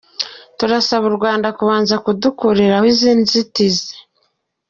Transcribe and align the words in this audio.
Turasaba 0.57 1.05
u 1.11 1.15
Rwanda 1.17 1.47
kubanza 1.59 1.95
kudukuriraho 2.05 2.85
izi 2.93 3.11
nzitizi. 3.21 3.93